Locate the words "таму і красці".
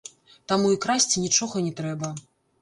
0.51-1.23